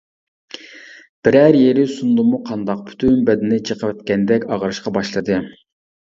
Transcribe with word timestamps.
بىرەر 1.25 1.57
يېرى 1.57 1.83
سۇندىمۇ 1.91 2.39
قانداق 2.47 2.81
پۈتۈن 2.87 3.19
بەدىنى 3.27 3.59
چېقىۋەتكەندەك 3.69 4.47
ئاغرىشقا 4.55 4.95
باشلىدى. 4.97 5.39